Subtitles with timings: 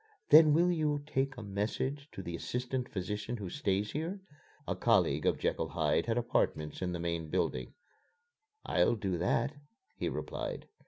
[0.31, 4.19] "Then will you take a message to the assistant physician who stays here?"
[4.67, 7.75] (A colleague of Jekyll Hyde had apartments in the main building.)
[8.65, 9.53] "I'll do that,"
[9.95, 10.67] he replied.